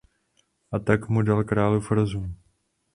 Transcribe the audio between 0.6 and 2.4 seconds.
A tak mu dal králův rozum.